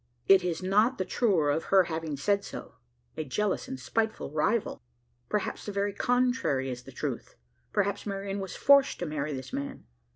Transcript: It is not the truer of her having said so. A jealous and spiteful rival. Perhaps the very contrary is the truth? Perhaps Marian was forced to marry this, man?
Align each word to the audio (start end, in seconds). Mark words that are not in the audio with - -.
It 0.27 0.43
is 0.43 0.63
not 0.63 0.97
the 0.97 1.05
truer 1.05 1.51
of 1.51 1.65
her 1.65 1.83
having 1.83 2.17
said 2.17 2.43
so. 2.43 2.73
A 3.15 3.23
jealous 3.23 3.67
and 3.67 3.79
spiteful 3.79 4.31
rival. 4.31 4.81
Perhaps 5.29 5.67
the 5.67 5.71
very 5.71 5.93
contrary 5.93 6.71
is 6.71 6.85
the 6.85 6.91
truth? 6.91 7.35
Perhaps 7.71 8.07
Marian 8.07 8.39
was 8.39 8.55
forced 8.55 8.97
to 8.97 9.05
marry 9.05 9.31
this, 9.31 9.53
man? 9.53 9.85